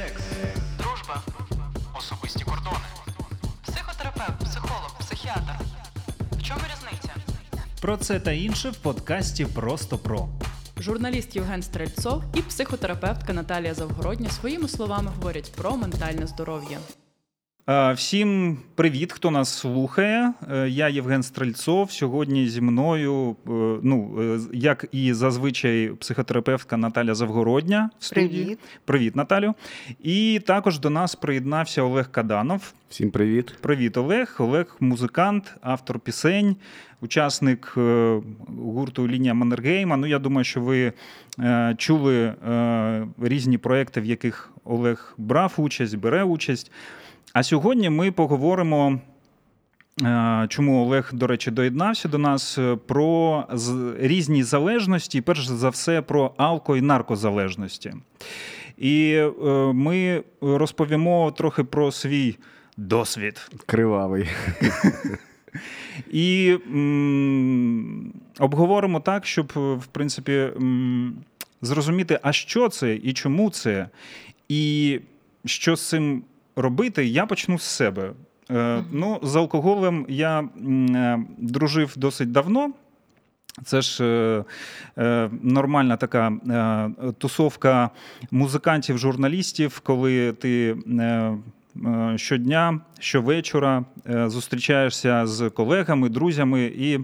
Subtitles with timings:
[0.00, 0.22] секс,
[0.78, 1.22] дружба,
[1.98, 2.86] особисті кордони.
[3.66, 5.54] Психотерапевт, психолог, психіатр.
[6.32, 7.14] В чому різниця?
[7.80, 10.28] Про це та інше в подкасті Просто про.
[10.76, 16.78] Журналіст Євген Стрельцов і психотерапевтка Наталія Завгородня своїми словами говорять про ментальне здоров'я.
[17.68, 20.32] Е, Всім привіт, хто нас слухає.
[20.52, 21.90] Е, Я Євген Стрельцов.
[21.90, 23.50] Сьогодні зі мною, е,
[23.82, 24.22] ну
[24.52, 28.44] як і зазвичай, психотерапевтка Наталя Завгородня в студії.
[28.44, 28.58] Привіт.
[28.84, 29.54] Привіт, Наталю.
[30.02, 32.72] І також до нас приєднався Олег Каданов.
[32.88, 33.54] Всім привіт.
[33.60, 34.36] Привіт, Олег.
[34.38, 36.56] Олег музикант, автор пісень,
[37.00, 37.72] учасник
[38.58, 39.96] гурту Лінія Маннергейма.
[39.96, 40.92] Ну, я думаю, що ви
[41.76, 42.34] чули
[43.22, 46.72] різні проекти, в яких Олег брав участь, бере участь.
[47.32, 48.98] А сьогодні ми поговоримо.
[50.02, 53.44] е, Чому Олег, до речі, доєднався до нас е, про
[54.00, 57.92] різні залежності, перш за все про алко- і наркозалежності.
[58.78, 59.30] І е,
[59.72, 62.36] ми розповімо трохи про свій
[62.76, 63.50] досвід.
[63.66, 64.28] Кривавий.
[66.10, 71.14] І м, обговоримо так, щоб, в принципі, м,
[71.62, 73.88] зрозуміти, а що це і чому це,
[74.48, 75.00] і
[75.44, 76.22] що з цим
[76.60, 78.12] робити, я почну з себе.
[78.50, 82.72] Е, Ну, з алкоголем я е, дружив досить давно.
[83.64, 84.44] Це ж е,
[84.98, 87.90] е, нормальна така е, тусовка
[88.30, 91.02] музикантів, журналістів, коли ти е,
[91.86, 93.84] е, щодня, щовечора
[94.26, 96.98] зустрічаєшся з колегами, друзями, і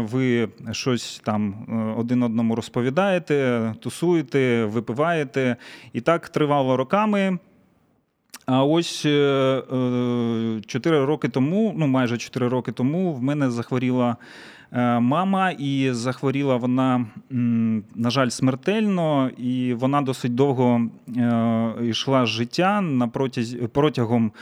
[0.00, 1.54] ви щось там
[1.98, 5.56] один одному розповідаєте, тусуєте, випиваєте.
[5.92, 7.38] І так тривало роками.
[8.46, 14.16] А ось е, е, чотири роки тому, ну майже чотири роки тому, в мене захворіла
[14.72, 17.06] е, мама, і захворіла вона,
[17.94, 20.88] на жаль, смертельно, і вона досить довго
[21.82, 24.32] йшла з життя на протязі, протягом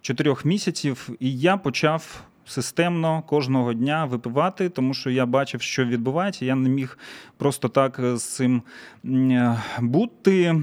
[0.00, 2.20] чотирьох місяців, і я почав.
[2.50, 6.44] Системно кожного дня випивати, тому що я бачив, що відбувається.
[6.44, 6.98] Я не міг
[7.36, 8.62] просто так з цим
[9.80, 10.62] бути.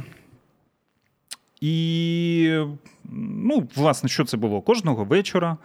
[1.66, 2.59] І,
[3.44, 4.62] ну, власне, що це було?
[4.62, 5.58] Кожного вечора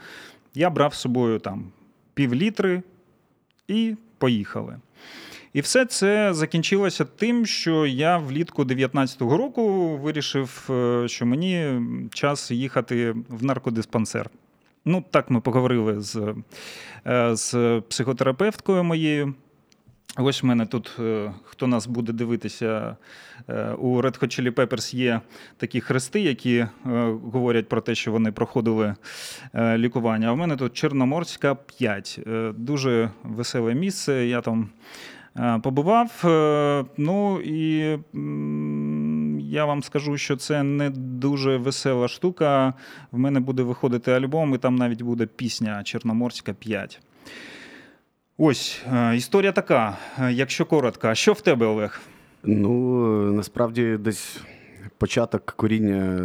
[0.55, 1.65] я брав з собою там
[2.15, 2.83] пів літри
[3.69, 4.79] і поїхали.
[5.53, 11.81] І все це закінчилося тим, що я влітку 19-го року вирішив, е, що мені
[12.15, 14.31] час їхати в наркодиспансер.
[14.85, 16.35] Ну, так ми поговорили з,
[17.07, 19.35] е, з психотерапевткою моєю.
[20.17, 22.97] Ось в мене тут, е, хто нас буде дивитися,
[23.49, 25.21] е, у Red Hot Chili Peppers є
[25.57, 26.69] такі хрести, які е,
[27.33, 28.95] говорять про те, що вони проходили
[29.55, 30.29] лікування.
[30.29, 32.21] А в мене тут Чорноморська 5.
[32.27, 34.27] Е, Дуже веселе місце.
[34.27, 34.69] Я там
[35.63, 36.21] побував.
[36.97, 37.99] Ну і
[39.51, 42.75] я вам скажу, що це не дуже весела штука.
[43.13, 47.01] В мене буде виходити альбом, і там навіть буде пісня Чорноморська 5.
[48.43, 51.15] Ось е, історія така, е, якщо коротко.
[51.15, 52.01] Що в тебе, Олег?
[52.43, 52.73] Ну,
[53.33, 54.41] насправді десь
[54.99, 56.19] початок коріння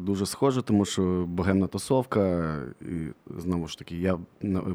[0.00, 2.54] дуже схоже, тому що богемна тусовка.
[2.80, 2.94] І
[3.38, 4.18] знову ж таки, я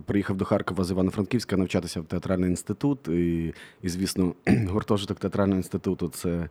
[0.06, 3.08] приїхав до Харкова з Івано-Франківська навчатися в театральний інститут.
[3.08, 4.36] І, і звісно,
[4.68, 6.50] гуртожиток театрального інституту це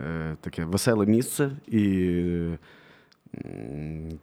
[0.00, 1.50] е, таке веселе місце.
[1.66, 1.78] І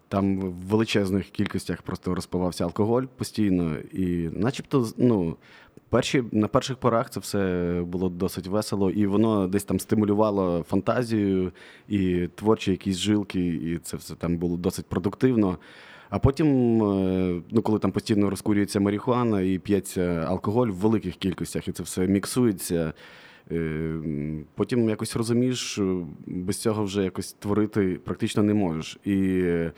[0.08, 3.78] там в величезних кількостях просто розпивався алкоголь постійно.
[3.94, 5.38] І начебто, ну.
[5.90, 11.52] Перші, на перших порах це все було досить весело, і воно десь там стимулювало фантазію
[11.90, 15.58] і творчі якісь жилки, і це все там було досить продуктивно.
[16.10, 16.48] А потім,
[16.84, 21.84] е, ну, коли там постійно розкурюється марихуана і п'ється алкоголь в великих кількостях, і це
[21.84, 22.94] все міксується.
[23.52, 23.94] Е,
[24.56, 25.80] Потім якось розумієш,
[26.28, 28.98] без цього вже якось творити практично не можеш.
[29.06, 29.72] І е,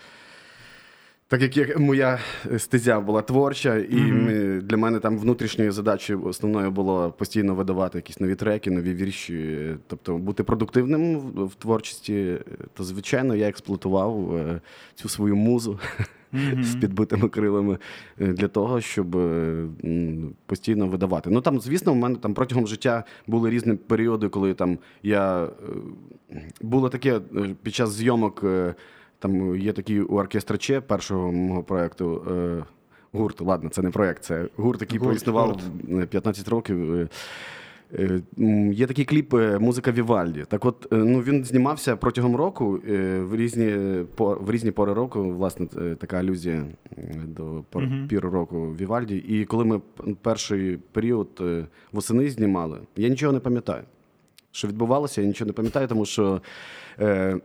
[1.28, 2.20] так як я- моя
[2.58, 8.20] стезя була творча, і ми- для мене там внутрішньою задачею основною було постійно видавати якісь
[8.20, 9.58] нові треки, нові вірші.
[9.88, 12.38] Тобто бути продуктивним в, в творчості,
[12.74, 14.62] то звичайно я експлуатував е,
[14.96, 15.80] цю свою музу
[16.62, 17.78] з підбитими крилами
[18.22, 19.68] е, для того, щоб е,
[20.46, 21.30] постійно видавати.
[21.30, 25.50] Ну там, звісно, в мене там протягом життя були різні періоди, коли там я е,
[26.62, 27.20] було таке
[27.64, 28.44] під час зйомок.
[29.20, 32.22] Там є такий у оркестра Че першого мого проєкту.
[33.12, 35.64] Гурт, ладно, це не проєкт, це гурт, який Гурт, проіснував гурт.
[36.04, 37.10] е, 15 років.
[37.94, 38.22] Е,
[38.74, 40.46] Є такий кліп е, музика Вівальді.
[40.48, 42.80] Так от, е, ну він знімався протягом року
[43.20, 43.66] в різні
[44.18, 45.24] в різні пори року.
[45.24, 45.66] Власне,
[46.00, 46.66] така алюзія
[47.28, 47.64] до
[48.10, 49.16] пір року Вівальді.
[49.18, 49.82] І коли ми
[50.22, 51.44] перший період
[51.92, 53.84] восени знімали, я нічого не пам'ятаю.
[54.52, 56.42] що відбувалося, я нічого не пам'ятаю, тому що.
[57.00, 57.40] Е,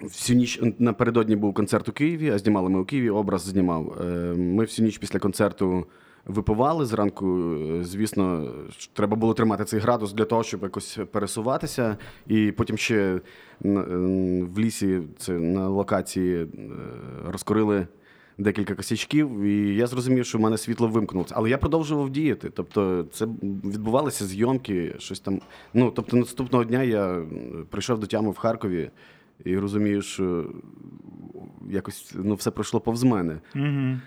[0.00, 3.98] Всю ніч напередодні був концерт у Києві, а знімали ми у Києві, образ знімав.
[4.00, 4.04] Е,
[4.36, 5.86] Ми всю ніч після концерту
[6.26, 6.84] випивали.
[6.86, 8.52] Зранку, звісно,
[8.92, 11.96] треба було тримати цей градус для того, щоб якось пересуватися.
[12.26, 13.20] І потім ще
[13.60, 16.46] в лісі, це на локації, е,
[17.26, 17.86] розкорили
[18.38, 21.34] декілька косячків, і я зрозумів, що в мене світло вимкнулося.
[21.36, 22.50] Але я продовжував діяти.
[22.50, 25.40] Тобто, це відбувалися зйомки, щось там.
[25.74, 27.22] Ну, тобто, наступного дня я
[27.70, 28.90] прийшов до тями в Харкові
[29.44, 30.46] і розумію, що
[31.70, 33.38] якось ну, все пройшло повз мене.
[33.54, 34.00] Угу.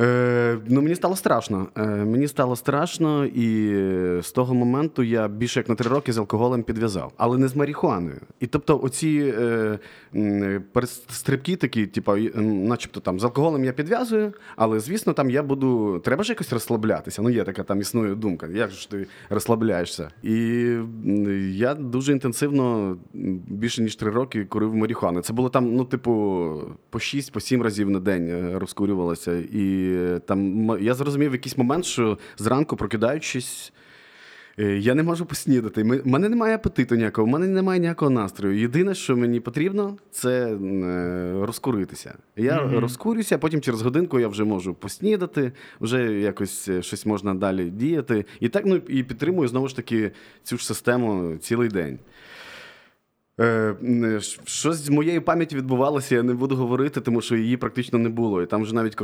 [0.00, 1.68] Е, ну, мені стало страшно.
[1.76, 3.74] Е, мені стало страшно, і
[4.22, 7.56] з того моменту я більше як на три роки з алкоголем підв'язав, але не з
[7.56, 8.20] марихуаною.
[8.40, 9.78] І тобто, оці е,
[10.72, 15.98] перестрибки такі, типу, начебто там з алкоголем я підв'язую, але звісно, там я буду.
[16.04, 17.22] Треба ж якось розслаблятися.
[17.22, 18.46] Ну, є така там існує думка.
[18.54, 20.10] Як ж ти розслабляєшся?
[20.22, 20.34] І
[21.50, 22.96] я дуже інтенсивно
[23.48, 25.20] більше ніж три роки курив марихуану.
[25.20, 26.12] Це було там, ну, типу,
[26.90, 29.32] по шість, по разів на день е, розкурювалося.
[29.52, 33.72] І е, там я зрозумів в якийсь момент, що зранку прокидаючись.
[34.58, 35.82] е, Я не можу поснідати.
[36.04, 38.58] У мене немає апетиту ніякого, у мене немає ніякого настрою.
[38.60, 42.14] Єдине, що мені потрібно, це е, розкуритися.
[42.36, 42.78] Я Мгм.
[42.78, 47.70] розкурюся, а потім через годинку я вже можу поснідати, вже якось е, щось можна далі
[47.70, 48.24] діяти.
[48.40, 50.10] І так ну, і підтримую знову ж таки
[50.42, 51.98] цю ж систему цілий день.
[53.40, 58.08] Е, щось з моєю пам'яті відбувалося, я не буду говорити, тому що її практично не
[58.08, 58.42] було.
[58.42, 58.94] І там вже навіть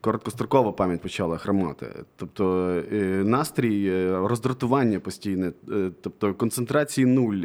[0.00, 1.86] короткострокова пам'ять почала хромати.
[2.16, 7.42] Тобто е, настрій, е, роздратування постійне, е, тобто концентрації нуль.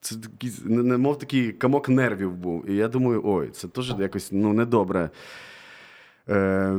[0.00, 2.70] Це такий, не- немов такий камок нервів був.
[2.70, 5.10] І я думаю, ой, це теж якось ну, недобре.
[6.28, 6.78] Е,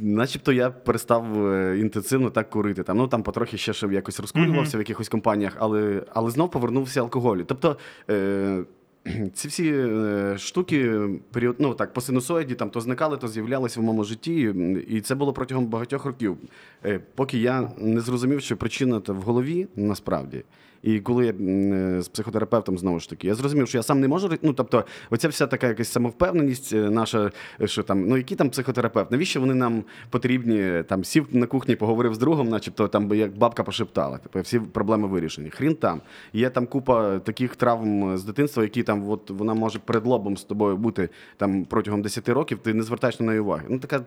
[0.00, 2.82] Начебто я перестав е, інтенсивно так курити.
[2.82, 7.00] Там, ну там потрохи ще ще якось розкурювався в якихось компаніях, але, але знов повернувся
[7.00, 7.38] алкоголь.
[7.38, 7.76] Тобто
[8.10, 8.64] е,
[9.34, 13.82] ці всі е, штуки, період, ну так, по синусоїді там то зникали, то з'являлися в
[13.82, 14.54] моєму житті.
[14.88, 16.36] І це було протягом багатьох років,
[16.84, 20.44] е, поки я не зрозумів, що причина в голові насправді.
[20.84, 24.08] І коли я е, з психотерапевтом знову ж таки, я зрозумів, що я сам не
[24.08, 24.30] можу.
[24.42, 28.50] Ну тобто, оця вся така якась самовпевненість е, наша, е, що там, ну який там
[28.50, 30.82] психотерапевт, навіщо вони нам потрібні?
[30.88, 34.18] Там сів на кухні, поговорив з другом, начебто там би як бабка пошептала.
[34.18, 35.50] Типу, всі проблеми вирішені.
[35.50, 36.00] Хрін там.
[36.32, 40.44] Є там купа таких травм з дитинства, які там, от вона може перед лобом з
[40.44, 43.64] тобою бути там протягом 10 років, ти не звертаєш на неї уваги.
[43.68, 44.04] Ну така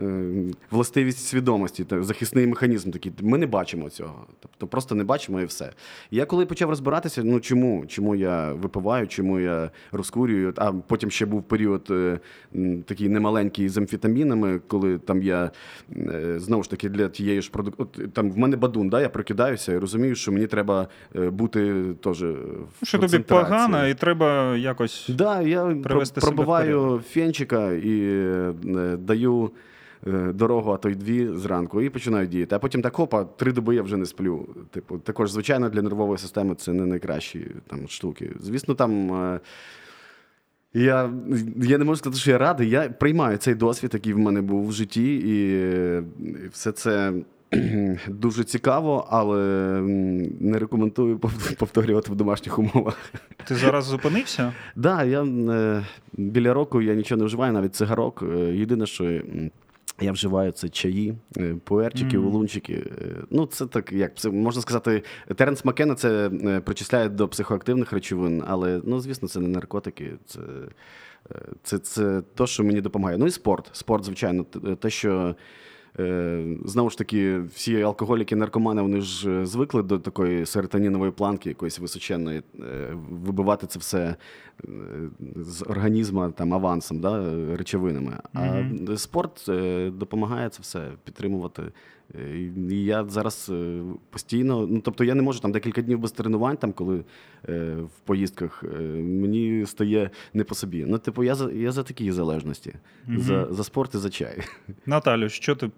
[0.00, 0.32] е,
[0.70, 3.12] властивість свідомості, та, захисний механізм такий.
[3.20, 4.26] Ми не бачимо цього.
[4.40, 5.72] Тобто просто не бачимо і все.
[6.18, 7.84] Я коли почав розбиратися, ну чому?
[7.86, 12.18] Чому я випиваю, чому я розкурюю, а потім ще був період е,
[12.84, 15.50] такий немаленький з амфетамінами, коли там я
[15.96, 17.74] е, знову ж таки для тієї ж продук...
[17.78, 21.84] От, там в мене бадун, да, я прокидаюся і розумію, що мені треба е, бути
[22.02, 22.22] теж.
[22.22, 25.10] в Що тобі погано, і треба якось.
[25.18, 28.22] Да, я про- привести себе в пробиваю фенчика і
[28.98, 29.50] даю
[30.34, 32.54] дорогу, а то й дві зранку, і починаю діяти.
[32.54, 34.48] А потім так, опа, три доби я вже не сплю.
[34.70, 38.30] Типу, також, звичайно, для нервової системи це не найкращі там штуки.
[38.40, 39.12] Звісно, там.
[39.34, 39.40] е,
[40.74, 41.10] Я,
[41.56, 42.70] я не можу сказати, що я радий.
[42.70, 46.02] Я приймаю цей досвід, який в мене був в житті, і е,
[46.52, 47.12] все це
[48.08, 49.40] дуже цікаво, але
[50.40, 51.18] не рекомендую
[51.58, 52.98] повторювати в домашніх умовах.
[53.48, 54.52] Ти зараз зупинився?
[54.76, 58.22] Да, я е, біля року я нічого не вживаю, навіть цигарок.
[58.36, 59.20] Е, єдине, що
[60.00, 62.72] я вживаю, це чаї, е, пуерчики, улунчики.
[62.72, 65.02] Е, Ну, це так, як можна сказати,
[65.36, 70.12] Теренс Макена це е, причисляє до психоактивних речовин, але ну, звісно, це не наркотики.
[70.26, 70.40] Це,
[71.62, 73.18] це, це те, що мені допомагає.
[73.18, 73.70] Ну і спорт.
[73.72, 74.44] Спорт, звичайно,
[74.80, 75.34] те, що.
[76.00, 81.48] Е, Знову ж таки, всі алкоголіки, наркомани, вони ж е, звикли до такої серотонінової планки,
[81.48, 84.16] якоїсь височенної, е, вибивати це все
[85.36, 88.16] з організму там, авансом, да, речовинами.
[88.32, 88.96] А Мгм.
[88.96, 89.44] спорт
[89.98, 91.62] допомагає це все підтримувати.
[92.14, 96.12] Е, І я зараз е, постійно, ну тобто я не можу там декілька днів без
[96.12, 97.04] тренувань, там, коли
[97.48, 100.84] е, в поїздках, е, мені стає не по собі.
[100.88, 102.74] Ну, типу, я за, я за такі залежності.
[103.06, 103.20] Мгм.
[103.20, 104.42] За, за спорт і за чай.
[104.86, 105.70] Наталю, що ти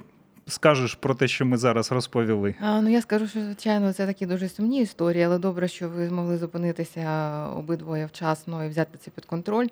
[0.47, 2.55] скажеш про те, що ми зараз розповіли?
[2.61, 6.09] А, ну я скажу, що звичайно це такі дуже сумні історії, але добре, що ви
[6.09, 9.67] змогли зупинитися обидвоє вчасно і взяти це під контроль.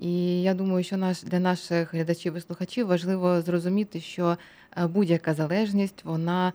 [0.00, 4.36] І я думаю, що наш для наших глядачів і слухачів важливо зрозуміти, що
[4.76, 6.52] е, будь-яка залежність вона е,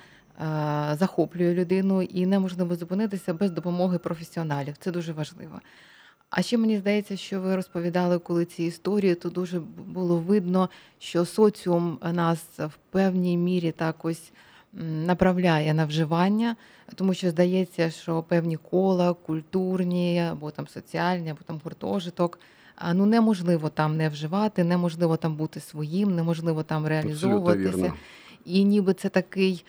[0.96, 4.76] захоплює людину і неможливо зупинитися без допомоги професіоналів.
[4.80, 5.62] Це дуже важливо.
[6.30, 11.26] А ще мені здається, що ви розповідали, коли ці історії, то дуже було видно, що
[11.26, 14.32] соціум нас в певній мірі так ось
[15.06, 16.56] направляє на вживання,
[16.96, 22.40] тому що здається, що певні кола, культурні або там соціальні, або там гуртожиток.
[22.94, 27.94] Ну, неможливо там не вживати, неможливо там бути своїм, неможливо там Абсолютно реалізовуватися.
[28.46, 29.66] І ніби це такий,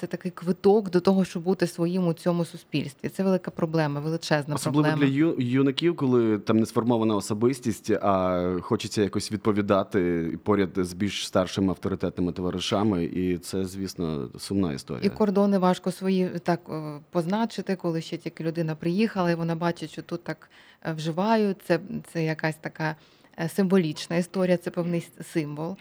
[0.00, 3.08] це такий квиток до того, щоб бути своїм у цьому суспільстві.
[3.08, 5.12] Це велика проблема, величезна Особливо проблема.
[5.12, 11.26] для ю- юнаків, коли там не сформована особистість, а хочеться якось відповідати поряд з більш
[11.26, 13.04] старшими авторитетними товаришами.
[13.04, 15.02] І це, звісно, сумна історія.
[15.04, 19.90] І кордони важко свої так е, позначити, коли ще тільки людина приїхала, і вона бачить,
[19.90, 20.50] що тут так
[20.86, 21.56] е, вживають.
[21.64, 21.80] Це,
[22.12, 22.96] це якась така
[23.38, 25.76] е, символічна історія, це певний символ,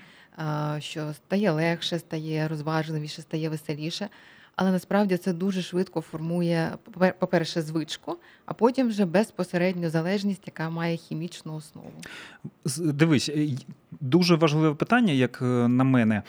[0.79, 4.09] що стає легше, стає розважливіше, стає веселіше.
[4.55, 6.77] Але насправді це дуже швидко формує,
[7.19, 11.91] по-перше, звичку, а потім вже безпосередньо залежність, яка має хімічну основу.
[12.77, 13.47] Дивись, е,
[14.01, 16.21] дуже важливе питання, як е, на мене.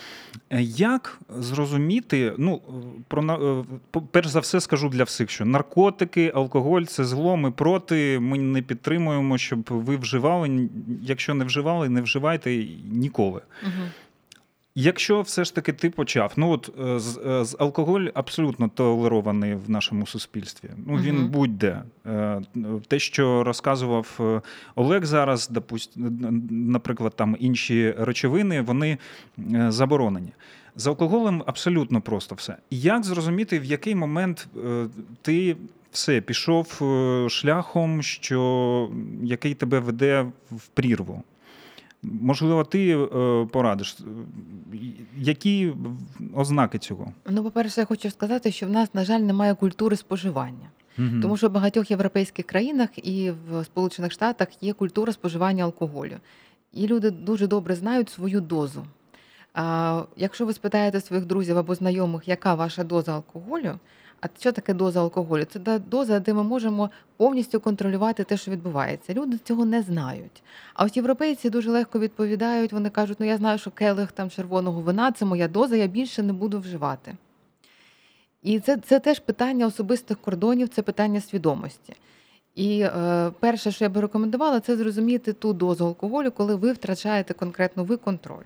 [0.50, 2.60] Е, Як зрозуміти, ну,
[3.08, 3.64] про
[4.10, 8.62] перш за все скажу для всіх, що наркотики, алкоголь це зло, ми проти, ми не
[8.62, 10.68] підтримуємо, щоб ви вживали.
[11.02, 13.40] Якщо не вживали, не вживайте ніколи.
[13.62, 13.88] Угу.
[14.78, 19.54] Якщо все ж таки ти почав, ну от е, з, е, з алкоголь абсолютно толерований
[19.54, 20.68] в нашому суспільстві.
[20.86, 21.28] Ну він Мгм.
[21.28, 21.82] будь-де.
[22.06, 22.40] Е,
[22.88, 24.40] Те, що розказував
[24.74, 25.92] Олег зараз, допусть,
[26.50, 28.98] наприклад, там інші речовини, вони
[29.68, 30.32] заборонені.
[30.76, 32.56] З алкоголем абсолютно просто все.
[32.70, 34.48] Як зрозуміти, в який момент
[35.22, 35.56] ти
[35.92, 36.82] все пішов
[37.30, 38.90] шляхом, що
[39.22, 41.22] який тебе веде в прірву?
[42.02, 43.96] Можливо, ти е, порадиш,
[45.18, 45.72] які
[46.34, 47.12] ознаки цього?
[47.30, 50.70] Ну, по-перше, я хочу сказати, що в нас, на жаль, немає культури споживання.
[50.98, 51.22] Мгм.
[51.22, 56.16] Тому що в багатьох європейських країнах і в Сполучених Штатах є культура споживання алкоголю.
[56.72, 58.86] І люди дуже добре знають свою дозу.
[59.54, 63.78] А, якщо ви спитаєте своїх друзів або знайомих, яка ваша доза алкоголю,
[64.26, 65.44] а що таке доза алкоголю?
[65.44, 69.14] Це доза, де ми можемо повністю контролювати те, що відбувається.
[69.14, 70.42] Люди цього не знають.
[70.74, 72.72] А от європейці дуже легко відповідають.
[72.72, 76.22] Вони кажуть: ну я знаю, що келих там червоного вина це моя доза, я більше
[76.22, 77.16] не буду вживати.
[78.42, 81.94] І це, це теж питання особистих кордонів, це питання свідомості.
[82.54, 87.34] І е, перше, що я би рекомендувала, це зрозуміти ту дозу алкоголю, коли ви втрачаєте
[87.34, 88.44] конкретно ви контроль.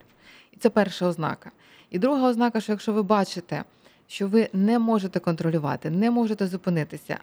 [0.52, 1.50] І це перша ознака.
[1.90, 3.64] І друга ознака, що якщо ви бачите,
[4.11, 7.19] що ви не можете контролювати, не можете зупинитися,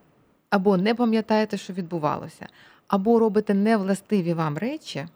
[0.50, 2.48] або не пам'ятаєте, що відбувалося,
[2.88, 5.08] або робите невластиві вам речі,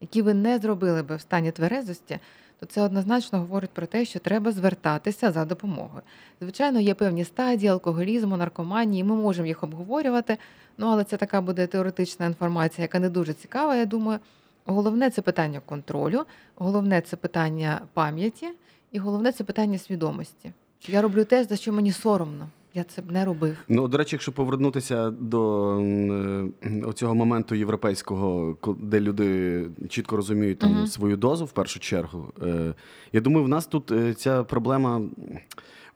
[0.00, 2.18] які ви не зробили би в стані тверезості,
[2.60, 6.02] то це однозначно говорить про те, що треба звертатися за допомогою.
[6.40, 10.38] Звичайно, є певні стадії алкоголізму, наркоманії, ми можемо їх обговорювати,
[10.78, 14.18] ну але це така буде теоретична інформація, яка не дуже цікава, я думаю.
[14.66, 18.48] Головне це питання контролю, головне це питання пам'яті,
[18.92, 20.52] і головне це питання свідомості.
[20.88, 22.48] Я роблю те, за що мені соромно.
[22.76, 23.56] Я це б не робив.
[23.68, 26.52] Ну, до речі, якщо повернутися до м,
[26.86, 30.86] оцього моменту європейського, де люди чітко розуміють там Мгм.
[30.86, 32.74] свою дозу в першу чергу, е,
[33.12, 35.00] я думаю, в нас тут е, ця проблема.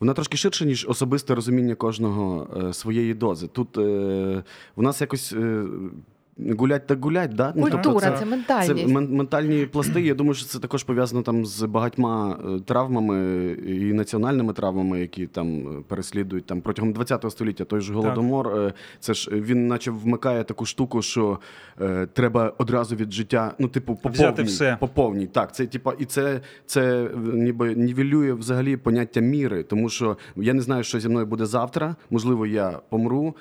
[0.00, 3.46] Вона трошки ширша, ніж особисте розуміння кожного е, своєї дози.
[3.46, 4.42] Тут е,
[4.76, 5.64] в нас якось е,
[6.58, 7.52] гулять так гулять, да?
[7.56, 8.88] Ну, тобто Культура, це- це це ментальність.
[8.88, 10.02] мен- ментальні пласти.
[10.02, 15.26] Я думаю, що це також пов'язано там з багатьма е, травмами і національними травмами, які
[15.26, 17.64] там е, переслідують там протягом ХХ століття.
[17.64, 21.38] Той ж голодомор, е, це ж е, він, наче, вмикає таку штуку, що
[21.80, 24.76] е, треба одразу від життя, ну, типу, по Взяти все.
[25.32, 30.54] Так, це типа, і це, це е, ніби нівелює взагалі поняття міри, тому що я
[30.54, 31.96] не знаю, що зі мною буде завтра.
[32.10, 33.36] Можливо, я помру.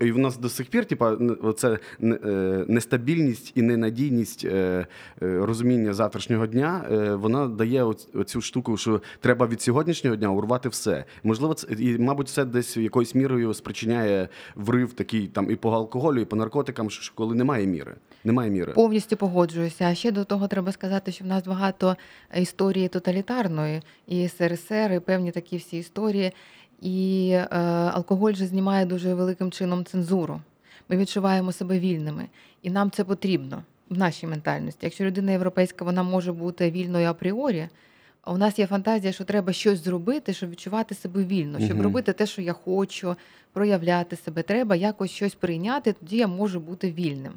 [0.00, 2.33] І в нас до сих пір, типа, н- оце н- е,
[2.68, 4.86] нестабільність і ненадійність е,
[5.22, 10.68] е, розуміння завтрашнього дня, е, вона дає оцю штуку, що треба від сьогоднішнього дня урвати
[10.68, 11.04] все.
[11.22, 16.20] Можливо, це і, мабуть, це десь якоюсь мірою спричиняє врив такий там і по алкоголю,
[16.20, 17.94] і по наркотикам, що коли немає міри.
[18.24, 18.72] Немає міри.
[18.72, 19.84] Повністю погоджуюся.
[19.84, 21.96] А ще до того треба сказати, що в нас багато
[22.36, 26.32] історії тоталітарної, і СРСР, і певні такі всі історії.
[26.80, 27.46] І е,
[27.94, 30.40] алкоголь же знімає дуже великим чином цензуру.
[30.88, 32.28] Ми відчуваємо себе вільними,
[32.62, 34.78] і нам це потрібно в нашій ментальності.
[34.82, 37.68] Якщо людина європейська, вона може бути вільною апріорі.
[38.22, 41.82] А у нас є фантазія, що треба щось зробити, щоб відчувати себе вільно, щоб Мгм.
[41.82, 43.16] робити те, що я хочу,
[43.52, 44.42] проявляти себе.
[44.42, 47.32] Треба якось щось прийняти, тоді я можу бути вільним.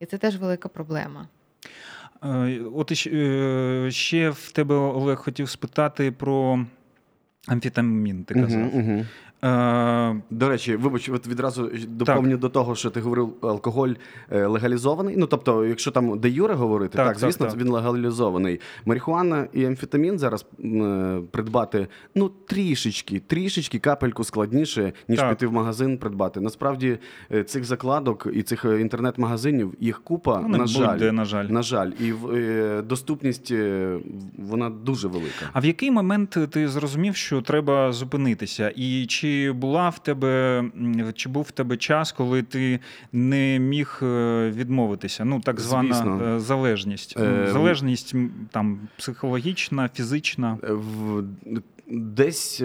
[0.00, 1.28] І це теж велика проблема.
[2.24, 6.66] Е, От е, ще в тебе, Олег, хотів спитати про
[7.48, 8.60] амфетамін, ти казав.
[8.74, 9.04] Угу, угу.
[9.44, 13.90] Е, До речі, вибач, от відразу доповню до того, що ти говорив, алкоголь
[14.32, 15.14] е, легалізований.
[15.18, 17.56] Ну тобто, якщо там де юре говорити, Так, так, так, звісно, так.
[17.56, 18.60] він легалізований.
[18.84, 25.30] Марихуана і амфетамін зараз е, придбати ну трішечки, трішечки капельку складніше, ніж Так.
[25.30, 26.40] піти в магазин придбати.
[26.40, 26.98] Насправді
[27.32, 30.92] е, цих закладок і цих інтернет-магазинів їх купа, Ну, на жаль.
[30.92, 31.44] буде, на жаль.
[31.44, 33.96] На жаль, і в- е, доступність е,
[34.38, 35.50] вона дуже велика.
[35.52, 38.72] А в який момент ти зрозумів, що треба зупинитися?
[38.76, 40.64] І чи була в тебе
[41.14, 42.80] чи був в тебе час, коли ти
[43.12, 45.24] не міг е, відмовитися?
[45.24, 46.24] Ну так звана Звісно.
[46.24, 47.14] е, залежність.
[47.18, 48.14] Ну, Е, залежність
[48.50, 50.58] там психологічна, фізична.
[50.64, 51.24] Е, В
[51.88, 52.56] десь,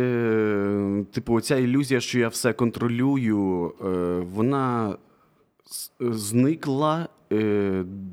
[1.11, 3.73] типу, оця ілюзія, що я все контролюю,
[4.33, 4.95] вона
[5.99, 7.07] зникла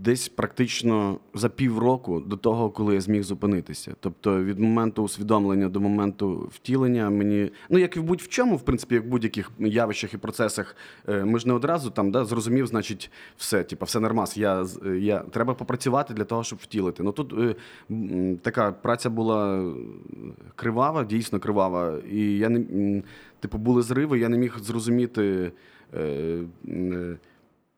[0.07, 3.95] десь практично за півроку до того, коли я зміг зупинитися.
[4.01, 8.63] Тобто від моменту усвідомлення до моменту втілення мені, ну як і в будь-в чому, в
[8.63, 10.77] принципі, як в будь-яких явищах і процесах,
[11.09, 14.37] е, ми ж не одразу там да, зрозумів, значить, все, типу, все нормас.
[14.37, 17.03] Я, е, я, треба попрацювати для того, щоб втілити.
[17.03, 17.35] Ну тут
[17.91, 19.73] е, така праця була е,
[20.57, 21.99] кривава, дійсно кривава.
[22.11, 23.03] І я не
[23.41, 25.53] типу, були зриви, я не міг зрозуміти.
[25.95, 27.17] Е, е,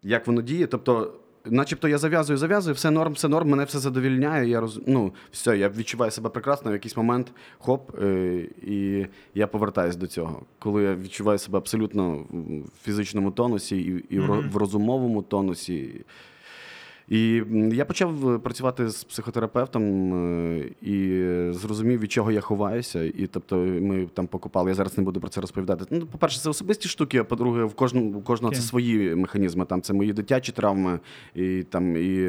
[0.02, 0.66] як воно діє.
[0.66, 1.12] Тобто,
[1.45, 4.49] начебто я зав'язую, зав'язую, все норм, все норм, мене все задовільняє.
[4.49, 4.80] Я роз...
[4.87, 10.07] ну, все, я відчуваю себе прекрасно, в якийсь момент хоп, е, і я повертаюсь до
[10.07, 10.42] цього.
[10.59, 16.04] Коли я відчуваю себе абсолютно в фізичному тонусі і, і ро- в розумовому тонусі.
[17.09, 21.23] І я почав е, працювати з психотерапевтом е, і
[21.53, 23.05] зрозумів, від чого я ховаюся.
[23.05, 24.71] І тобто ми там покупали.
[24.71, 25.85] Я зараз не буду про це розповідати.
[25.91, 29.65] Ну, по-перше, це особисті штуки, а по-друге, в кожному у кожного це свої механізми.
[29.65, 31.00] Там це мої дитячі травми,
[31.35, 32.29] і там і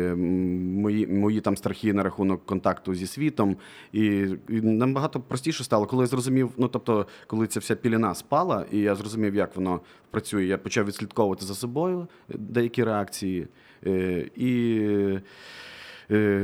[0.82, 3.56] мої, мої там страхи на рахунок контакту зі світом.
[3.94, 4.06] І,
[4.50, 8.80] і набагато простіше стало, коли я зрозумів, ну тобто, коли ця вся піліна спала, і
[8.80, 9.82] я зрозумів, як воно
[10.12, 10.46] працює.
[10.46, 13.48] Я почав відслідковувати за собою е, деякі реакції.
[13.88, 15.22] Е, І е,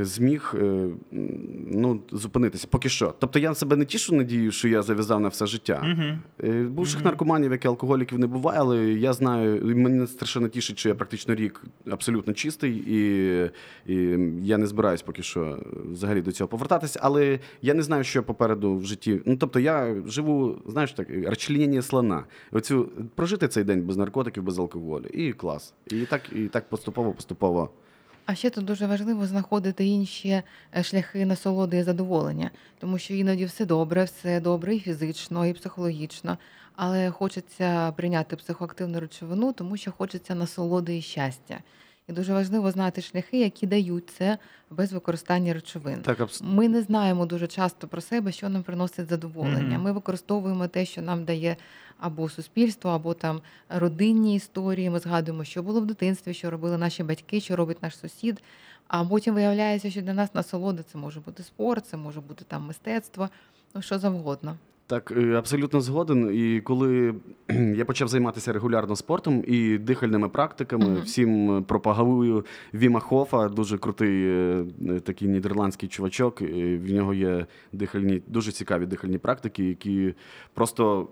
[0.02, 0.88] зміг е,
[1.70, 2.66] ну, зупинитися.
[2.70, 3.14] Поки що.
[3.18, 5.96] Тобто я себе не тішу надію, що я зав'язав на все життя.
[6.44, 7.04] Е, Бувших Мгм.
[7.04, 11.34] наркоманів, як і алкоголіків, не буває, але я знаю, мене страшенно тішить, що я практично
[11.34, 13.50] рік абсолютно чистий, і,
[13.86, 13.94] і
[14.42, 15.58] я не збираюсь поки що
[15.92, 17.00] взагалі до цього повертатися.
[17.02, 19.20] Але я не знаю, що попереду в житті.
[19.26, 22.24] Ну тобто, я живу, знаєш, так, розчленення слона.
[22.52, 25.04] Оцю прожити цей день без наркотиків, без алкоголю.
[25.12, 25.74] І клас.
[25.86, 27.70] І так, і так поступово, поступово.
[28.26, 33.44] А ще тут дуже важливо знаходити інші е, шляхи насолоди і задоволення, тому що іноді
[33.44, 36.38] все добре, все добре і фізично, і психологічно,
[36.76, 41.58] але хочеться прийняти психоактивну речовину, тому що хочеться насолоди і щастя.
[42.08, 44.38] І дуже важливо знати шляхи, які дають це
[44.70, 46.02] без використання речовин.
[46.02, 46.42] Так, абс...
[46.44, 49.74] Ми не знаємо дуже часто про себе, що нам приносить задоволення.
[49.74, 49.82] Мгм.
[49.82, 51.56] Ми використовуємо те, що нам дає
[51.98, 54.90] або суспільство, або там родинні історії.
[54.90, 58.42] Ми згадуємо, що було в дитинстві, що робили наші батьки, що робить наш сусід.
[58.88, 62.66] А потім виявляється, що для нас насолода це може бути спорт, це може бути там
[62.66, 63.28] мистецтво,
[63.74, 64.56] ну що завгодно.
[64.88, 66.30] Так, е, абсолютно згоден.
[66.34, 67.14] І коли
[67.76, 71.02] я почав займатися регулярно спортом і дихальними практиками, Мгм.
[71.02, 72.44] всім пропагую
[72.74, 76.40] Віма Хофа, дуже крутий е, е, такий нідерландський чувачок.
[76.40, 80.14] В нього є дихальні, дуже цікаві дихальні практики, які
[80.54, 81.08] просто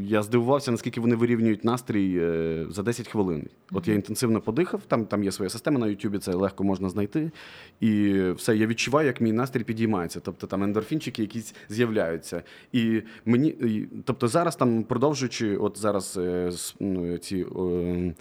[0.00, 2.18] я здивувався, наскільки вони вирівнюють настрій
[2.70, 3.46] за 10 хвилин.
[3.72, 7.30] От я інтенсивно подихав, там, там є своя система на Ютубі, це легко можна знайти.
[7.80, 10.20] І все, я відчуваю, як мій настрій підіймається.
[10.20, 12.42] Тобто там ендорфінчики якісь з'являються.
[12.72, 13.54] І мені,
[14.04, 17.46] тобто зараз там продовжуючи, от зараз е, ну, ці.
[17.56, 18.14] е,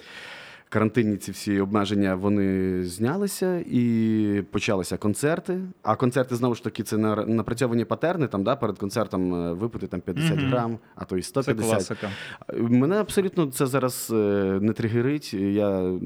[0.71, 5.59] Карантинні ці всі обмеження вони знялися і почалися концерти.
[5.83, 8.27] А концерти знову ж таки це на- напрацьовані патерни.
[8.27, 10.49] Там да, перед концертом е, випити там 50 Мгм.
[10.49, 12.09] грам, а то і Це класика.
[12.57, 14.15] Мене абсолютно це зараз е,
[14.61, 15.33] не тригерить.
[15.33, 15.99] Я е,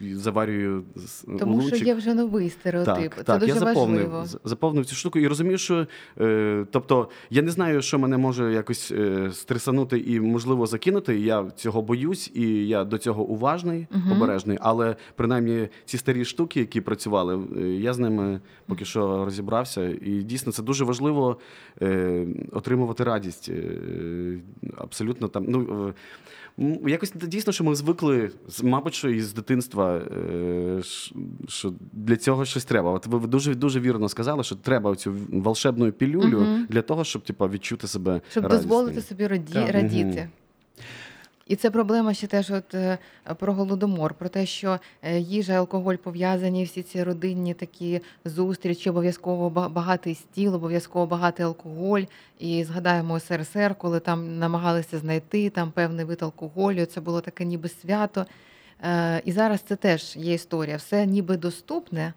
[0.00, 0.84] заварюю
[1.38, 1.76] Тому лунчик.
[1.76, 2.94] що є вже новий стереотип.
[3.14, 4.40] Так, це так, дуже я заповнив, важливо.
[4.44, 5.86] заповнив цю штуку і розумію, що
[6.20, 11.18] е, тобто я не знаю, що мене може якось е, стресанути і можливо закинути.
[11.18, 13.24] Я цього боюсь, і я до цього
[13.62, 14.12] уважний, Мгм.
[14.12, 14.58] обережний.
[14.60, 19.88] Але принаймні ці старі штуки, які працювали, е, я з ними поки що розібрався.
[19.88, 21.38] І дійсно це дуже важливо
[21.82, 23.48] е, отримувати радість.
[23.48, 24.38] Е,
[24.76, 25.44] абсолютно там.
[25.48, 25.94] Ну, е,
[26.86, 28.30] Якось дійсно, що ми звикли,
[28.62, 30.80] мабуть, що із дитинства, е,
[31.48, 32.90] що для цього щось треба.
[32.90, 36.66] От ви дуже дуже вірно сказали, що треба цю волшебну пілюлю Мгм.
[36.70, 38.68] для того, щоб типа відчути себе Щоб радісним.
[38.68, 39.52] дозволити собі раді...
[39.52, 39.70] Так.
[39.72, 40.28] радіти.
[41.46, 42.98] І це проблема ще теж от, е,
[43.38, 49.50] про голодомор, про те, що е, їжа, алкоголь пов'язані, всі ці родинні такі зустрічі, обов'язково
[49.50, 52.02] багатий стіл, обов'язково багатий алкоголь.
[52.38, 56.84] І згадаємо СРСР, коли там намагалися знайти там певний вид алкоголю.
[56.84, 58.26] Це було таке ніби свято.
[58.84, 60.76] Е, І зараз це теж є історія.
[60.76, 62.12] Все ніби доступне,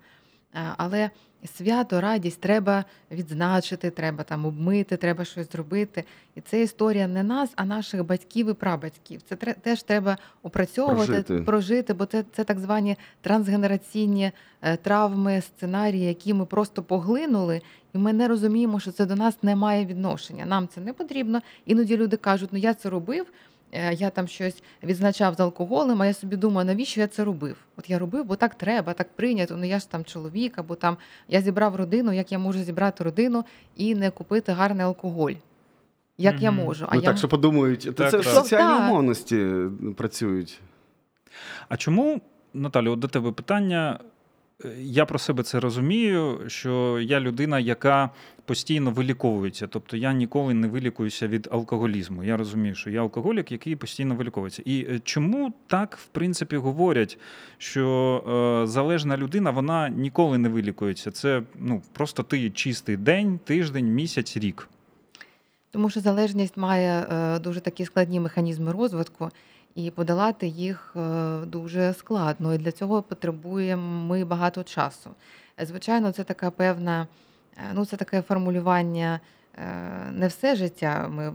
[0.78, 1.10] але
[1.48, 6.04] свято, радість треба відзначити, треба там обмити, треба щось зробити.
[6.36, 9.22] І це історія не нас, а наших батьків і прабатьків.
[9.22, 11.42] Це тре- теж треба опрацьовувати, Прожити.
[11.42, 14.32] прожити, бо це, це так звані трансгенераційні
[14.62, 17.62] е, травми, сценарії, які ми просто поглинули,
[17.94, 20.46] і ми не розуміємо, що це до нас не має відношення.
[20.46, 21.42] Нам це не потрібно.
[21.66, 23.26] Іноді люди кажуть, ну я це робив.
[23.76, 27.58] Е, Я там щось відзначав з алкоголем, а я собі думаю, навіщо я це робив?
[27.78, 29.58] От я робив, бо так треба, так прийнято.
[29.58, 33.46] Ну я ж там чоловік, або там я зібрав родину, як я можу зібрати родину
[33.76, 35.34] і не купити гарний алкоголь.
[36.18, 36.86] Як я можу?
[36.90, 38.24] А ну я так, що подумають, Так, це так.
[38.24, 38.90] соціальні Так.
[38.90, 39.48] умовності
[39.98, 40.62] працюють.
[41.70, 42.22] А чому,
[42.54, 44.00] Наталю, от до тебе питання?
[44.64, 48.10] Е, Я про себе це розумію, що я людина, яка
[48.46, 49.68] постійно виліковується.
[49.68, 52.24] Тобто я ніколи не вилікуюся від алкоголізму.
[52.24, 54.62] Я розумію, що я алкоголік, який постійно виліковується.
[54.66, 57.18] І е, чому так, в принципі, говорять,
[57.58, 57.84] що
[58.64, 61.12] е, залежна людина вона ніколи не вилікується.
[61.12, 64.70] Це ну, просто ти чистий день, тиждень, місяць, рік.
[65.72, 67.08] Тому що залежність має
[67.44, 69.30] дуже такі складні механізми розвитку,
[69.76, 72.54] і подолати їх е, дуже складно.
[72.54, 75.10] І для цього потребуємо ми багато часу.
[75.60, 77.08] Звичайно, це така певна,
[77.58, 79.20] е, ну це таке формулювання.
[79.58, 81.32] е, Не все життя ми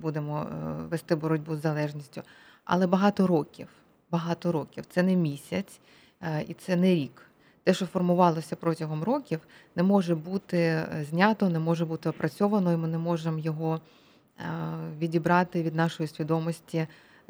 [0.00, 0.46] будемо
[0.90, 2.22] вести боротьбу з залежністю,
[2.64, 3.68] але багато років.
[4.10, 4.84] Багато років.
[4.90, 5.80] Це не місяць
[6.48, 7.22] і це не рік.
[7.64, 9.40] Те, що формувалося протягом років,
[9.76, 13.80] не може бути знято, не може бути опрацьовано, і ми не можемо його
[14.98, 16.86] відібрати від нашої свідомості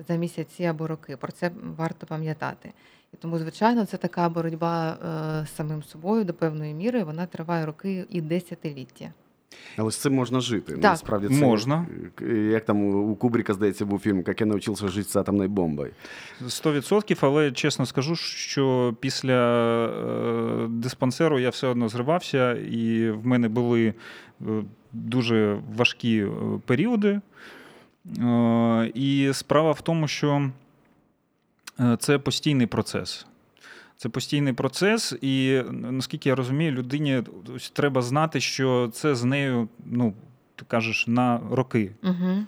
[0.08, 1.16] за місяці або роки.
[1.16, 2.72] Про це варто пам'ятати.
[3.14, 4.96] І тому, звичайно, це така боротьба
[5.42, 7.04] е, з самим собою до певної міри.
[7.04, 9.12] Вона триває роки і десятиліття.
[9.76, 10.72] Але з цим можна жити.
[10.72, 10.82] Так.
[10.82, 11.86] Насправді це Можна.
[12.22, 15.90] е, Як там у Кубріка, здається, був фільм, як я навчився жити з атомною бомбою.
[16.42, 19.34] 100%, але чесно скажу, що після
[19.86, 23.94] е, диспансеру я все одно зривався, і в мене були
[24.40, 24.44] е,
[24.92, 26.28] дуже важкі е,
[26.66, 27.20] періоди.
[28.18, 30.50] Е, І справа в тому, що
[31.80, 33.26] е, це постійний процес.
[33.96, 37.22] Це постійний процес, і наскільки я розумію, людині
[37.72, 40.14] треба знати, що це з нею, ну,
[40.56, 41.92] ти кажеш, на роки.
[42.02, 42.46] Угу.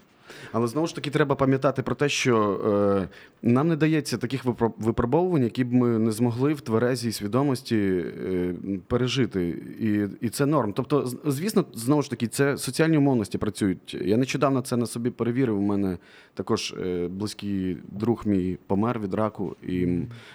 [0.52, 2.60] Але знову ж таки треба пам'ятати про те, що
[3.02, 3.08] е,
[3.42, 4.44] нам не дається таких
[4.78, 8.54] випробовувань, які б ми не змогли в тверезій свідомості е,
[8.86, 9.48] пережити.
[9.80, 10.72] І, і це норм.
[10.72, 13.94] Тобто, звісно, знову ж таки, це соціальні умовності працюють.
[13.94, 15.58] Я нещодавно це на собі перевірив.
[15.58, 15.98] У мене
[16.34, 19.86] також е, близький друг мій помер від раку, і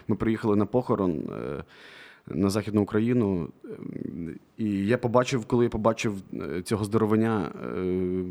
[0.07, 1.11] ми приїхали на похорон.
[1.11, 1.63] Е,
[2.27, 8.23] на Західну Україну, Ем, і я побачив, коли я побачив е, цього здоровення, е,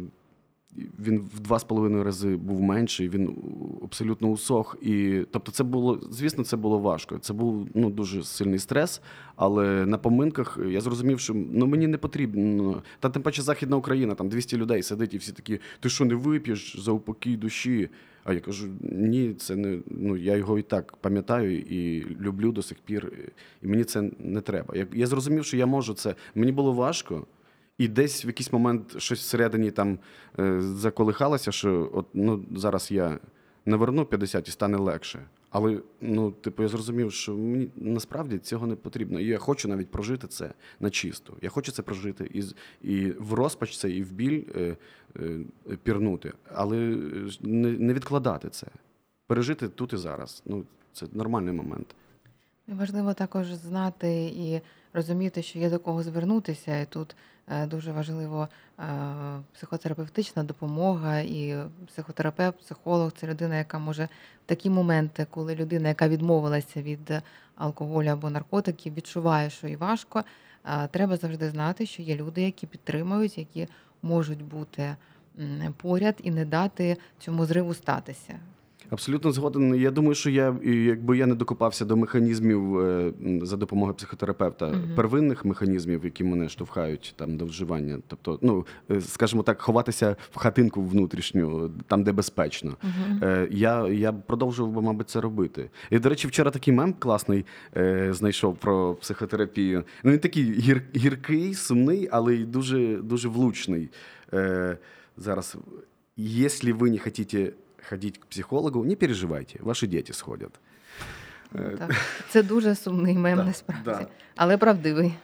[0.77, 3.37] він в два з половиною рази був менший, він
[3.83, 4.77] абсолютно усох.
[4.83, 7.19] І тобто, це було, звісно, це було важко.
[7.19, 9.01] Це був ну дуже сильний стрес.
[9.37, 12.83] Але на поминках я зрозумів, що ну мені не потрібно.
[13.01, 16.15] Та тим паче Західна Україна, там 200 людей сидить, і всі такі: ти що не
[16.15, 17.89] вип'єш за упокій душі?
[18.25, 22.63] А я кажу: ні, це не ну я його і так пам'ятаю і люблю до
[22.63, 23.13] сих пір.
[23.63, 24.77] І мені це не треба.
[24.77, 26.15] Я, я зрозумів, що я можу це.
[26.35, 27.27] Мені було важко.
[27.83, 29.99] І десь в якийсь момент щось всередині там
[30.39, 33.19] е, заколихалося, що от ну зараз я
[33.67, 35.25] наверну 50 і стане легше.
[35.51, 39.21] Але ну, типу, я зрозумів, що мені насправді цього не потрібно.
[39.21, 41.37] І я хочу навіть прожити це на чисто.
[41.43, 42.43] Я хочу це прожити і,
[42.93, 44.77] і в розпач це, і в біль е,
[45.17, 45.41] е,
[45.83, 46.99] пірнути, але е,
[47.41, 48.67] не, не відкладати це.
[49.27, 50.43] Пережити тут і зараз.
[50.47, 51.95] Ну, це нормальний момент.
[52.67, 54.61] Важливо також знати і
[54.93, 56.81] розуміти, що є до кого звернутися.
[56.81, 57.17] І тут
[57.67, 58.85] дуже важливо е,
[59.55, 64.09] психотерапевтична допомога, і психотерапевт, психолог це людина, яка може в
[64.47, 67.13] такі моменти, коли людина, яка відмовилася від
[67.57, 70.25] алкоголю або наркотиків, відчуває, що їй важко.
[70.67, 73.69] е, Треба завжди знати, що є люди, які підтримують, які
[74.03, 74.97] можуть бути
[75.77, 78.35] поряд і не дати цьому зриву статися.
[78.91, 79.75] Абсолютно згоден.
[79.75, 84.95] Я думаю, що я якби я не докопався до механізмів е, за допомогою психотерапевта, Мгм.
[84.97, 87.99] первинних механізмів, які мене штовхають там до вживання.
[88.07, 92.77] Тобто, ну е, скажімо так, ховатися в хатинку внутрішню, там де безпечно.
[93.23, 95.71] Е, Я, я продовжував би, мабуть, це робити.
[95.91, 97.45] І, до речі, вчора такий мем класний
[98.11, 99.85] знайшов про психотерапію.
[100.05, 103.89] Ну, він такий гір, гіркий, сумний, але й дуже, дуже влучний.
[105.17, 105.57] Зараз,
[106.17, 107.53] якщо ви не хотите
[107.89, 110.51] ходить к психологу, не переживайте, ваші діти сходят.
[111.55, 111.95] Е, Так.
[112.29, 114.07] Це дуже сумний мем, Да, насправді, да.
[114.37, 115.15] але правдивий.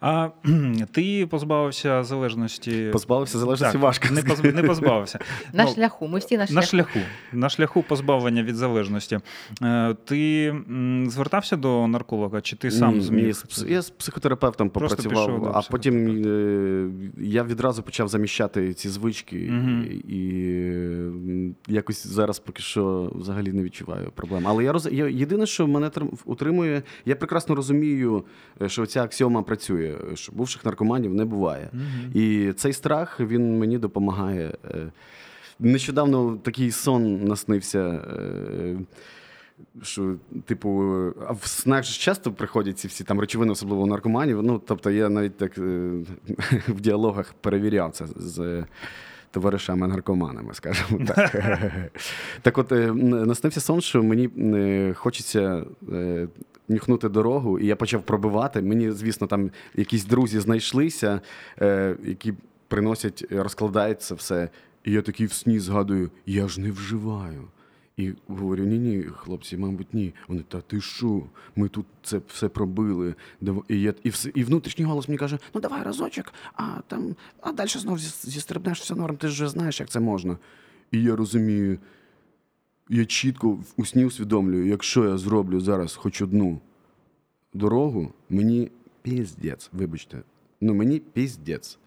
[0.00, 0.28] А
[0.92, 2.88] ти позбавився залежності.
[2.92, 4.14] Позбавився залежності Так, важко.
[4.14, 4.44] Не, позб...
[4.44, 5.18] не позбавився.
[5.52, 6.08] На Ну, шляху.
[6.08, 6.66] Ми всі на На шляху.
[6.66, 6.98] шляху.
[7.32, 9.18] На шляху позбавлення від залежності.
[9.62, 10.54] Е, Ти
[11.08, 13.42] звертався до нарколога, чи ти сам Ні, зміг?
[13.58, 18.88] ні, я з психотерапевтом Просто попрацював, пішов а потім е, я відразу почав заміщати ці
[18.88, 19.36] звички,
[20.08, 24.42] і, і якось зараз поки що взагалі не відчуваю проблем.
[24.46, 24.88] Але я роз...
[24.92, 25.90] єдине, що мене
[26.24, 28.24] утримує, я прекрасно розумію,
[28.62, 29.63] е, що ця аксіома працює,
[30.14, 31.68] що бувших наркоманів не буває.
[31.72, 32.10] Мгм.
[32.14, 34.54] І цей страх він мені допомагає.
[34.70, 34.92] Е,
[35.60, 37.78] Нещодавно такий сон наснився.
[37.80, 38.76] е,
[39.82, 40.14] Що,
[40.46, 40.70] типу,
[41.28, 44.42] а в снах ж часто приходять ці всі там речовини, особливо у наркоманів.
[44.42, 45.90] Ну, тобто я навіть так е,
[46.68, 48.64] в діалогах перевіряв це з
[49.30, 51.34] товаришами наркоманами, скажімо так.
[52.42, 52.70] Так от,
[53.02, 54.28] наснився сон, що мені
[54.94, 55.64] хочеться
[56.68, 58.62] нюхнути дорогу, і я почав пробивати.
[58.62, 61.20] Мені, звісно, там якісь друзі знайшлися,
[61.60, 62.34] е, які
[62.68, 64.48] приносять, розкладають це все.
[64.84, 67.48] І я такий в сні згадую, я ж не вживаю.
[67.96, 70.14] І говорю: ні, ні, хлопці, мабуть, ні.
[70.28, 71.22] Вони, та ти що?
[71.56, 73.14] Ми тут це все пробили.
[73.68, 77.52] І, я, і, все, і внутрішній голос мені каже: ну давай разочок, а там, а
[77.52, 80.36] далі знов зі- зістрибнеш все норм, ти ж вже знаєш, як це можна.
[80.90, 81.78] І я розумію,
[82.88, 86.60] я чітко в- у сні усвідомлюю, якщо я зроблю зараз хоч одну
[87.54, 88.70] дорогу, мені
[89.02, 90.22] піздець, вибачте.
[90.60, 91.78] Ну мені піздець.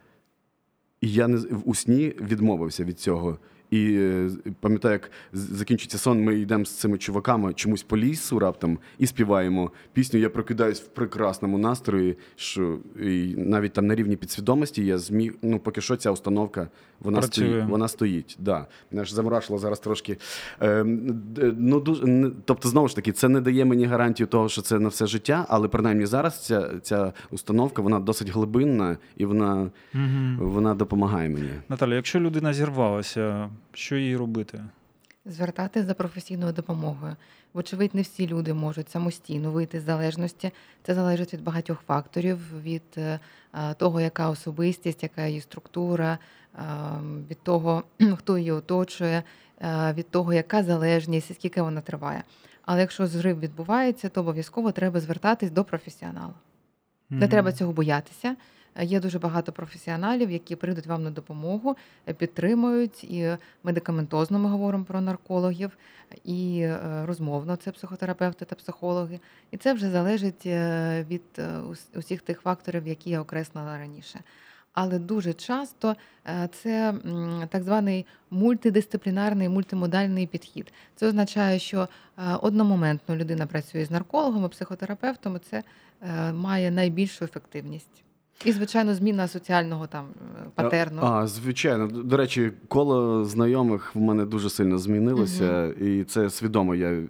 [1.02, 3.38] І я не у сні відмовився від цього.
[3.72, 8.80] І е, пам'ятаю, як закінчиться сон, ми йдемо з цими чуваками чомусь по лісу раптом
[8.98, 10.20] і співаємо пісню.
[10.20, 15.36] Я прокидаюсь в прекрасному настрої, що і навіть там на рівні підсвідомості я зміг.
[15.42, 16.68] Ну, поки що ця установка
[17.00, 17.46] вона Працює.
[17.48, 17.66] стоїть.
[17.70, 18.36] Вона стоїть.
[18.40, 18.66] Да.
[18.92, 20.18] Мене ж замурашило зараз трошки.
[20.62, 20.84] Е,
[21.58, 24.90] ну, дуже, тобто, знову ж таки, це не дає мені гарантію того, що це на
[24.90, 30.38] все життя, але принаймні зараз ця, ця установка вона досить глибинна і вона, Мгм.
[30.42, 31.50] вона допомагає мені.
[31.70, 34.64] Наталя, якщо людина зірвалася, що їй робити?
[35.26, 37.16] Звертатись за професійною допомогою.
[37.54, 40.52] Вочевидь, не всі люди можуть самостійно вийти з залежності.
[40.84, 43.20] Це залежить від багатьох факторів, від е,
[43.78, 46.18] того, яка особистість, яка її структура,
[47.30, 47.84] від того,
[48.18, 49.24] хто її оточує,
[49.94, 52.24] від того, яка залежність скільки вона триває.
[52.62, 56.34] Але якщо зрив відбувається, то обов'язково треба звертатись до професіонала.
[57.10, 57.30] Не Мгм.
[57.30, 58.36] треба цього боятися.
[58.78, 61.76] Е, Є дуже багато професіоналів, які прийдуть вам на допомогу,
[62.08, 65.78] е, підтримують і медикаментозно ми говоримо про наркологів,
[66.24, 69.20] і е, розмовно це психотерапевти та психологи.
[69.52, 70.46] І це вже залежить
[71.10, 71.22] від
[71.96, 74.20] усіх тих факторів, які я окреслила раніше.
[74.74, 75.96] Але дуже часто
[76.52, 76.94] це
[77.50, 80.74] так званий мультидисциплінарний мультимодальний підхід.
[80.96, 81.88] Це означає, що
[82.42, 85.64] одномоментно людина працює з наркологом психотерапевтом, і це
[86.34, 88.04] має найбільшу ефективність.
[88.46, 90.06] І, звичайно, зміна соціального там
[90.40, 91.02] е, патерну.
[91.04, 91.88] А, звичайно.
[91.88, 96.76] До речі, коло знайомих в мене дуже сильно змінилося, і це свідомо.
[96.76, 97.06] Я, е,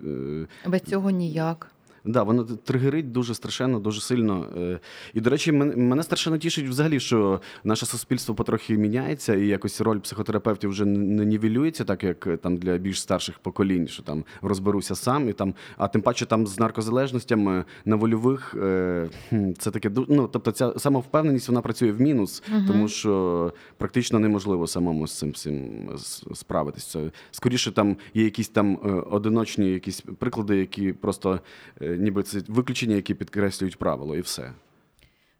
[0.67, 1.71] Без цього ніяк.
[2.07, 4.45] Да, воно тригерить дуже страшенно, дуже сильно.
[4.57, 4.79] Е,
[5.13, 9.99] І, до речі, мене страшенно тішить взагалі, що наше суспільство потрохи міняється, і якось роль
[9.99, 14.95] психотерапевтів вже не нівелюється, так як е, там для більш старших поколінь, що там розберуся
[14.95, 19.09] сам, і там, а тим паче там з наркозалежностями на вольових е,
[19.57, 22.65] це таке ну, тобто ця самовпевненість вона працює в мінус, Мгм.
[22.67, 26.85] тому що практично неможливо самому з цим всім с- справитись.
[26.85, 31.39] Це скоріше там є якісь там е, одиночні якісь приклади, які просто
[31.81, 34.51] е, ніби це виключення, які підкреслюють правило, і все.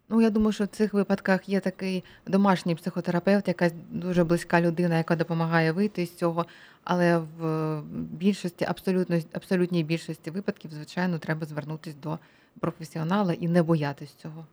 [0.08, 4.96] Ну, я думаю, що в цих випадках є такий домашній психотерапевт, якась дуже близька людина,
[4.98, 6.46] яка допомагає вийти з цього.
[6.84, 12.18] Але в більшості, абсолютно, абсолютній більшості випадків, звичайно, треба звернутися до
[12.60, 14.46] професіонала і не боятись цього.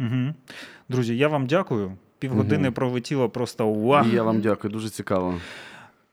[0.00, 0.34] Угу.
[0.88, 1.92] Друзі, я вам дякую.
[2.18, 2.74] Півгодини Мгм.
[2.74, 4.02] пролетіло просто.
[4.06, 5.34] І я вам дякую, дуже цікаво.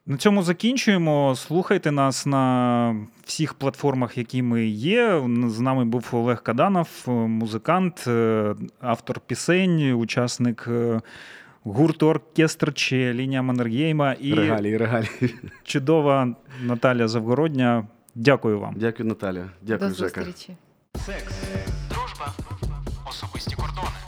[0.10, 1.36] На цьому закінчуємо.
[1.36, 5.22] Слухайте нас на всіх платформах, які ми є.
[5.48, 11.02] З нами був Олег Каданов, музикант, е, автор пісень, учасник е,
[11.64, 15.36] гурту оркестр чи лінія Маннергейма і Регалії, регалії.
[15.64, 17.88] чудова Наталя Завгородня.
[18.16, 18.74] Дякую вам.
[18.78, 19.46] Дякую, Наталя.
[19.62, 20.26] Дякую, до Жека.
[20.26, 21.44] Секс,
[21.90, 22.34] дружба,
[23.10, 24.07] особисті кордони.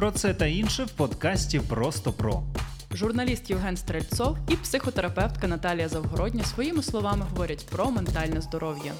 [0.00, 2.42] Про це та інше в подкасті Просто про.
[2.92, 8.92] Журналіст Євген Стрельцов і психотерапевтка Наталія Завгородня своїми словами говорять про ментальне здоров'я.